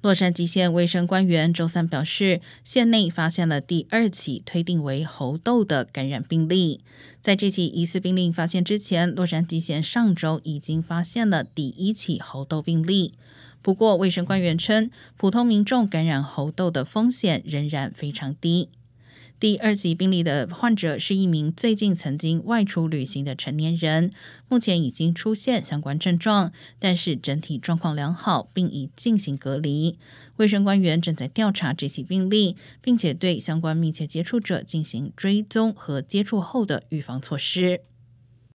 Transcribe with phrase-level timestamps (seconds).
[0.00, 6.80] 洛杉矶县卫生官员周三表示，县内发现了第二起推定为猴痘的感染病例。
[7.20, 13.14] 在这起疑似病例发现之前，洛杉矶县上周已经发现了第一起猴痘病例。
[13.60, 18.68] 不过，卫生官员称，普通民众感染猴痘的风险仍然非常低。
[19.40, 24.10] 第二级病例的患者是一名最近曾经外出旅行的成年人，
[24.48, 29.96] 目前已经出现相关症状，但是整体状况良好，并已进行隔离。
[30.38, 37.82] 卫生官员正在调查这起病例，并且对相关密切接触者进行追踪和接触后的预防措施。